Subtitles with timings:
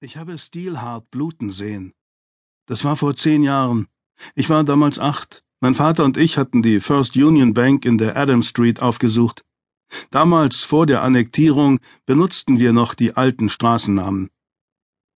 [0.00, 1.92] Ich habe Steelheart bluten sehen.
[2.66, 3.88] Das war vor zehn Jahren.
[4.36, 5.42] Ich war damals acht.
[5.60, 9.44] Mein Vater und ich hatten die First Union Bank in der Adam Street aufgesucht.
[10.12, 14.30] Damals, vor der Annektierung, benutzten wir noch die alten Straßennamen.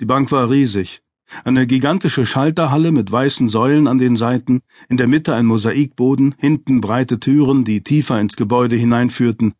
[0.00, 1.02] Die Bank war riesig.
[1.44, 6.80] Eine gigantische Schalterhalle mit weißen Säulen an den Seiten, in der Mitte ein Mosaikboden, hinten
[6.80, 9.54] breite Türen, die tiefer ins Gebäude hineinführten.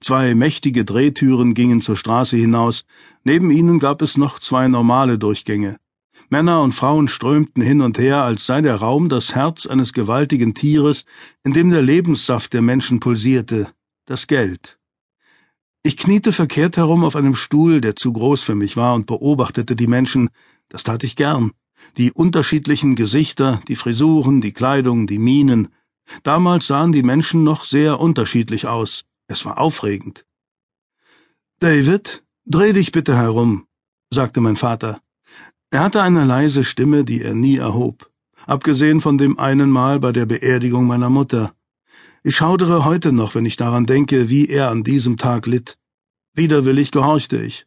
[0.00, 2.84] Zwei mächtige Drehtüren gingen zur Straße hinaus,
[3.24, 5.76] neben ihnen gab es noch zwei normale Durchgänge.
[6.30, 10.54] Männer und Frauen strömten hin und her, als sei der Raum das Herz eines gewaltigen
[10.54, 11.04] Tieres,
[11.44, 13.68] in dem der Lebenssaft der Menschen pulsierte,
[14.06, 14.78] das Geld.
[15.82, 19.76] Ich kniete verkehrt herum auf einem Stuhl, der zu groß für mich war, und beobachtete
[19.76, 20.30] die Menschen,
[20.70, 21.52] das tat ich gern,
[21.98, 25.68] die unterschiedlichen Gesichter, die Frisuren, die Kleidung, die Mienen.
[26.22, 29.04] Damals sahen die Menschen noch sehr unterschiedlich aus.
[29.26, 30.26] Es war aufregend.
[31.60, 33.66] David, dreh dich bitte herum,
[34.10, 35.00] sagte mein Vater.
[35.70, 38.10] Er hatte eine leise Stimme, die er nie erhob,
[38.46, 41.54] abgesehen von dem einen Mal bei der Beerdigung meiner Mutter.
[42.22, 45.78] Ich schaudere heute noch, wenn ich daran denke, wie er an diesem Tag litt.
[46.34, 47.66] Widerwillig gehorchte ich.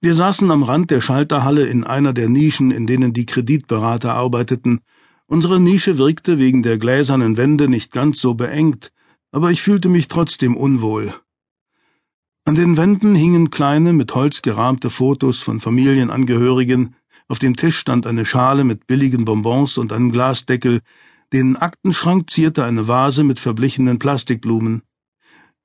[0.00, 4.80] Wir saßen am Rand der Schalterhalle in einer der Nischen, in denen die Kreditberater arbeiteten.
[5.26, 8.92] Unsere Nische wirkte wegen der gläsernen Wände nicht ganz so beengt,
[9.36, 11.12] aber ich fühlte mich trotzdem unwohl.
[12.46, 16.96] An den Wänden hingen kleine, mit Holz gerahmte Fotos von Familienangehörigen,
[17.28, 20.80] auf dem Tisch stand eine Schale mit billigen Bonbons und einem Glasdeckel,
[21.34, 24.80] den Aktenschrank zierte eine Vase mit verblichenen Plastikblumen.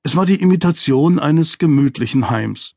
[0.02, 2.74] Es war die Imitation eines gemütlichen Heims.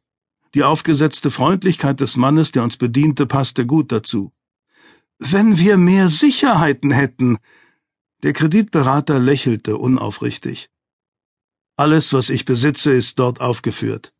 [0.53, 4.31] Die aufgesetzte Freundlichkeit des Mannes, der uns bediente, passte gut dazu.
[5.19, 7.37] Wenn wir mehr Sicherheiten hätten.
[8.23, 10.69] Der Kreditberater lächelte unaufrichtig.
[11.77, 14.13] Alles, was ich besitze, ist dort aufgeführt.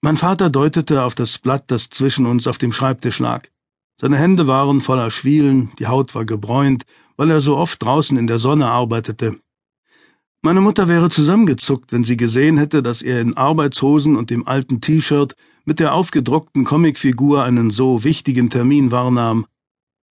[0.00, 3.48] Mein Vater deutete auf das Blatt, das zwischen uns auf dem Schreibtisch lag.
[4.00, 6.84] Seine Hände waren voller Schwielen, die Haut war gebräunt,
[7.16, 9.38] weil er so oft draußen in der Sonne arbeitete.
[10.42, 14.80] Meine Mutter wäre zusammengezuckt, wenn sie gesehen hätte, dass er in Arbeitshosen und dem alten
[14.80, 19.46] T-Shirt mit der aufgedruckten Comicfigur einen so wichtigen Termin wahrnahm.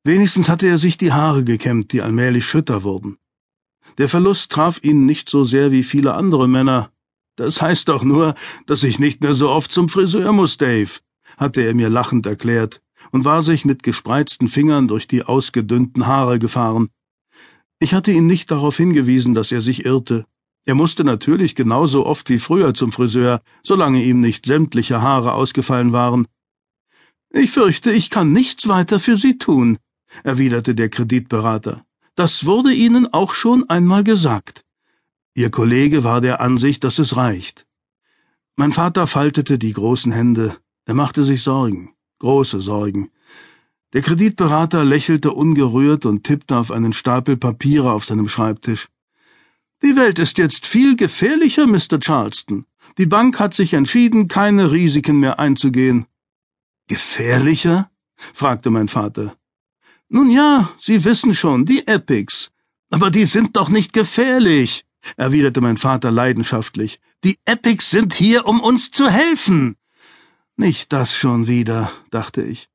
[0.05, 3.19] Wenigstens hatte er sich die Haare gekämmt, die allmählich schütter wurden.
[3.99, 6.91] Der Verlust traf ihn nicht so sehr wie viele andere Männer.
[7.37, 8.35] Das heißt doch nur,
[8.67, 10.91] dass ich nicht mehr so oft zum Friseur muss, Dave,
[11.37, 16.39] hatte er mir lachend erklärt und war sich mit gespreizten Fingern durch die ausgedünnten Haare
[16.39, 16.89] gefahren.
[17.81, 20.27] Ich hatte ihn nicht darauf hingewiesen, dass er sich irrte.
[20.65, 25.93] Er musste natürlich genauso oft wie früher zum Friseur, solange ihm nicht sämtliche Haare ausgefallen
[25.93, 26.29] waren.
[27.31, 29.79] Ich fürchte, ich kann nichts weiter für Sie tun,
[30.23, 31.85] erwiderte der Kreditberater.
[32.15, 34.65] Das wurde Ihnen auch schon einmal gesagt.
[35.35, 37.67] Ihr Kollege war der Ansicht, dass es reicht.
[38.57, 40.57] Mein Vater faltete die großen Hände.
[40.85, 43.11] Er machte sich Sorgen, große Sorgen.
[43.95, 48.89] Der Kreditberater lächelte ungerührt und tippte auf einen Stapel Papiere auf seinem Schreibtisch.
[49.83, 51.99] Die Welt ist jetzt viel gefährlicher, Mr.
[51.99, 52.67] Charleston.
[52.99, 56.07] Die Bank hat sich entschieden, keine Risiken mehr einzugehen.
[56.89, 57.91] Gefährlicher?
[58.17, 59.35] fragte mein Vater.
[60.15, 62.51] Nun ja, Sie wissen schon, die Epics.
[62.91, 64.85] Aber die sind doch nicht gefährlich,
[65.17, 67.01] erwiderte mein Vater leidenschaftlich.
[67.25, 69.77] Die Epics sind hier, um uns zu helfen.
[70.55, 72.69] Nicht das schon wieder, dachte ich.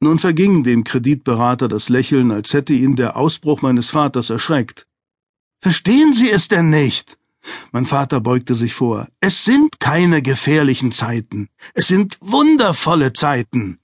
[0.00, 4.88] Nun verging dem Kreditberater das Lächeln, als hätte ihn der Ausbruch meines Vaters erschreckt.
[5.60, 7.18] Verstehen Sie es denn nicht?
[7.70, 9.06] Mein Vater beugte sich vor.
[9.20, 11.50] Es sind keine gefährlichen Zeiten.
[11.72, 13.78] Es sind wundervolle Zeiten.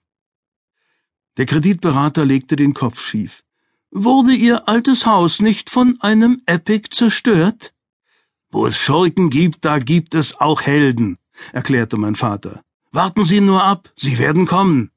[1.38, 3.44] Der Kreditberater legte den Kopf schief.
[3.93, 7.72] Wurde Ihr altes Haus nicht von einem Epic zerstört?
[8.50, 11.16] Wo es Schurken gibt, da gibt es auch Helden,
[11.53, 12.62] erklärte mein Vater.
[12.91, 14.91] Warten Sie nur ab, sie werden kommen.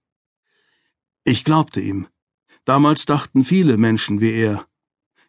[1.23, 2.07] Ich glaubte ihm.
[2.65, 4.65] Damals dachten viele Menschen wie er.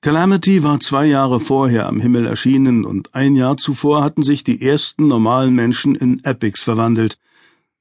[0.00, 4.62] Calamity war zwei Jahre vorher am Himmel erschienen und ein Jahr zuvor hatten sich die
[4.62, 7.18] ersten normalen Menschen in Epics verwandelt.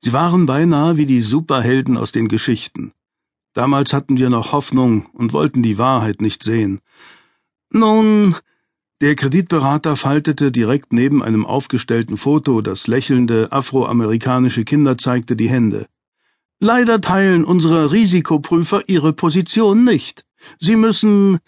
[0.02, 2.92] Sie waren beinahe wie die Superhelden aus den Geschichten.
[3.54, 6.80] Damals hatten wir noch Hoffnung und wollten die Wahrheit nicht sehen.
[7.72, 8.36] Nun,
[9.02, 15.88] der Kreditberater faltete direkt neben einem aufgestellten Foto, das lächelnde afroamerikanische Kinder zeigte, die Hände.
[16.60, 20.26] Leider teilen unsere Risikoprüfer ihre Position nicht.
[20.60, 21.40] Sie müssen.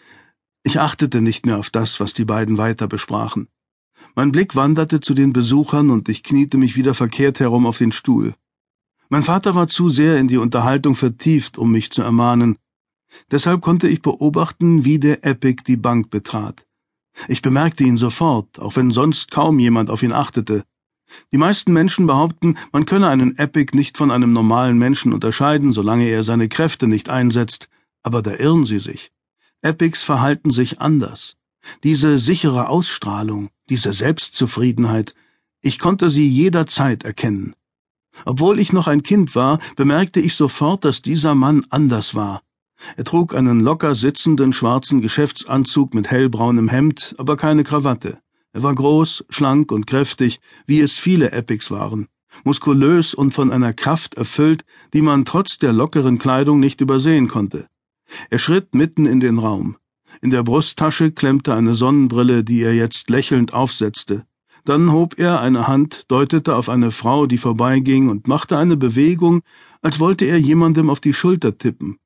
[0.64, 3.48] Ich achtete nicht mehr auf das, was die beiden weiter besprachen.
[4.16, 7.92] Mein Blick wanderte zu den Besuchern und ich kniete mich wieder verkehrt herum auf den
[7.92, 8.34] Stuhl.
[9.10, 12.58] Mein Vater war zu sehr in die Unterhaltung vertieft, um mich zu ermahnen.
[13.32, 16.66] Deshalb konnte ich beobachten, wie der Epic die Bank betrat.
[17.28, 20.64] Ich bemerkte ihn sofort, auch wenn sonst kaum jemand auf ihn achtete.
[21.32, 26.08] Die meisten Menschen behaupten, man könne einen Epic nicht von einem normalen Menschen unterscheiden, solange
[26.08, 27.70] er seine Kräfte nicht einsetzt,
[28.02, 29.12] aber da irren sie sich.
[29.62, 31.38] Epics verhalten sich anders.
[31.84, 35.14] Diese sichere Ausstrahlung, diese Selbstzufriedenheit,
[35.62, 37.54] ich konnte sie jederzeit erkennen.
[38.26, 42.42] Obwohl ich noch ein Kind war, bemerkte ich sofort, dass dieser Mann anders war.
[42.98, 48.20] Er trug einen locker sitzenden schwarzen Geschäftsanzug mit hellbraunem Hemd, aber keine Krawatte.
[48.52, 52.08] Er war groß, schlank und kräftig, wie es viele Epics waren,
[52.44, 54.64] muskulös und von einer Kraft erfüllt,
[54.94, 57.68] die man trotz der lockeren Kleidung nicht übersehen konnte.
[58.30, 59.78] Er schritt mitten in den Raum.
[60.22, 64.26] In der Brusttasche klemmte eine Sonnenbrille, die er jetzt lächelnd aufsetzte.
[64.66, 69.42] Dann hob er eine Hand, deutete auf eine Frau, die vorbeiging, und machte eine Bewegung,
[69.82, 71.98] als wollte er jemandem auf die Schulter tippen.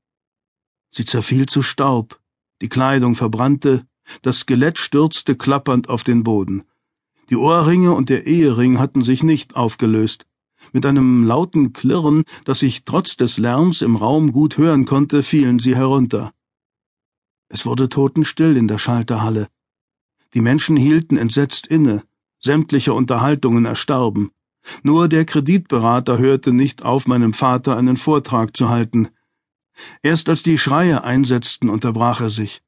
[0.90, 2.20] Sie zerfiel zu Staub,
[2.62, 3.86] die Kleidung verbrannte,
[4.24, 6.64] das Skelett stürzte klappernd auf den Boden.
[7.30, 10.26] Die Ohrringe und der Ehering hatten sich nicht aufgelöst.
[10.74, 15.60] Mit einem lauten Klirren, das ich trotz des Lärms im Raum gut hören konnte, fielen
[15.60, 16.34] sie herunter.
[17.50, 19.48] Es wurde totenstill in der Schalterhalle.
[20.34, 22.04] Die Menschen hielten entsetzt inne,
[22.48, 24.32] sämtliche Unterhaltungen erstarben.
[24.82, 29.10] Nur der Kreditberater hörte nicht auf, meinem Vater einen Vortrag zu halten.
[30.02, 32.64] Erst als die Schreie einsetzten, unterbrach er sich.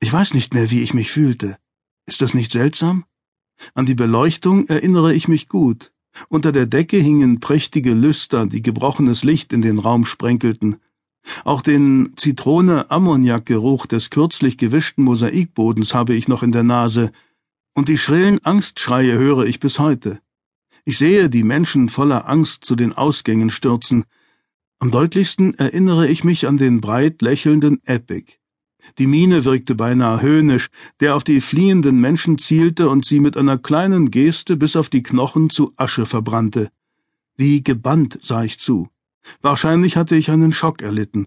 [0.00, 1.56] Ich weiß nicht mehr, wie ich mich fühlte.
[2.06, 3.04] Ist das nicht seltsam?
[3.74, 5.92] An die Beleuchtung erinnere ich mich gut.
[6.28, 10.76] Unter der Decke hingen prächtige Lüster, die gebrochenes Licht in den Raum sprenkelten.
[11.44, 17.12] Auch den Zitrone-Ammoniak-Geruch des kürzlich gewischten Mosaikbodens habe ich noch in der Nase,
[17.74, 20.20] und die schrillen Angstschreie höre ich bis heute.
[20.84, 24.04] Ich sehe die Menschen voller Angst zu den Ausgängen stürzen.
[24.78, 28.34] Am deutlichsten erinnere ich mich an den breit lächelnden Epic.
[28.98, 33.58] Die Miene wirkte beinahe höhnisch, der auf die fliehenden Menschen zielte und sie mit einer
[33.58, 36.70] kleinen Geste bis auf die Knochen zu Asche verbrannte.
[37.36, 38.88] Wie gebannt sah ich zu.
[39.40, 41.26] Wahrscheinlich hatte ich einen Schock erlitten.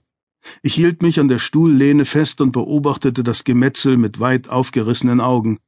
[0.61, 5.59] Ich hielt mich an der Stuhllehne fest und beobachtete das Gemetzel mit weit aufgerissenen Augen.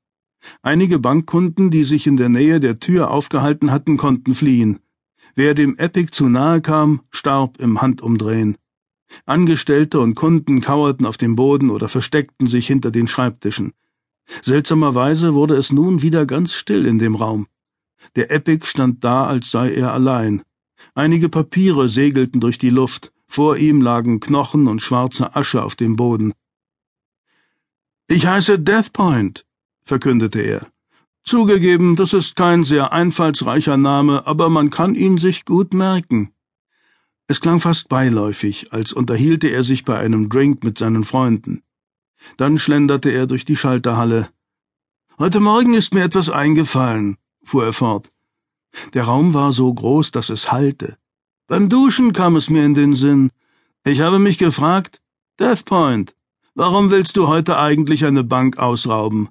[0.62, 4.80] Einige Bankkunden, die sich in der Nähe der Tür aufgehalten hatten, konnten fliehen.
[5.36, 8.58] Wer dem Epic zu nahe kam, starb im Handumdrehen.
[9.26, 13.74] Angestellte und Kunden kauerten auf dem Boden oder versteckten sich hinter den Schreibtischen.
[14.44, 17.48] Seltsamerweise wurde es nun wieder ganz still in dem Raum.
[18.16, 20.44] Der Epic stand da, als sei er allein.
[20.94, 25.96] Einige Papiere segelten durch die Luft, vor ihm lagen Knochen und schwarze Asche auf dem
[25.96, 26.34] Boden.
[28.08, 29.46] Ich heiße Deathpoint,
[29.88, 30.68] verkündete er.
[31.24, 36.32] Zugegeben, das ist kein sehr einfallsreicher Name, aber man kann ihn sich gut merken.
[37.28, 41.64] Es klang fast beiläufig, als unterhielte er sich bei einem Drink mit seinen Freunden.
[42.38, 44.30] Dann schlenderte er durch die Schalterhalle.
[45.20, 48.10] Heute Morgen ist mir etwas eingefallen, fuhr er fort.
[48.94, 50.98] Der Raum war so groß, dass es hallte.
[51.48, 53.32] Beim Duschen kam es mir in den Sinn.
[53.86, 55.02] Ich habe mich gefragt,
[55.40, 56.16] Deathpoint,
[56.56, 59.30] warum willst du heute eigentlich eine Bank ausrauben?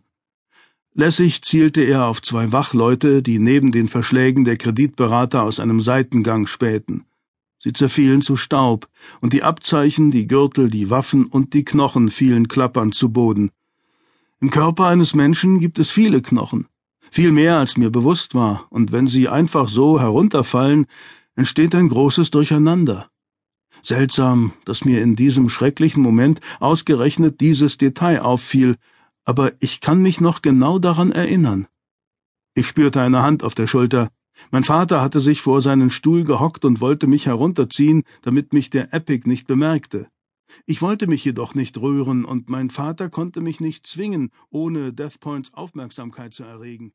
[0.98, 6.46] Lässig zielte er auf zwei Wachleute, die neben den Verschlägen der Kreditberater aus einem Seitengang
[6.46, 7.04] spähten.
[7.58, 8.88] Sie zerfielen zu Staub,
[9.20, 13.50] und die Abzeichen, die Gürtel, die Waffen und die Knochen fielen klappernd zu Boden.
[14.40, 16.66] Im Körper eines Menschen gibt es viele Knochen,
[17.10, 20.86] viel mehr als mir bewusst war, und wenn sie einfach so herunterfallen,
[21.34, 23.10] entsteht ein großes Durcheinander.
[23.82, 28.76] Seltsam, dass mir in diesem schrecklichen Moment ausgerechnet dieses Detail auffiel,
[29.26, 31.66] aber ich kann mich noch genau daran erinnern.
[32.54, 34.08] Ich spürte eine Hand auf der Schulter,
[34.50, 38.92] mein Vater hatte sich vor seinen Stuhl gehockt und wollte mich herunterziehen, damit mich der
[38.92, 40.08] Epic nicht bemerkte.
[40.64, 45.52] Ich wollte mich jedoch nicht rühren, und mein Vater konnte mich nicht zwingen, ohne Deathpoints
[45.54, 46.92] Aufmerksamkeit zu erregen.